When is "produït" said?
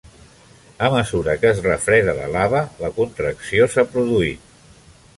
3.95-4.61